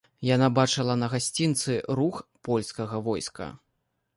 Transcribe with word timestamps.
Яна 0.27 0.47
бачыла 0.59 0.95
на 1.01 1.09
гасцінцы 1.13 1.77
рух 1.99 2.15
польскага 2.49 3.03
войска. 3.11 3.53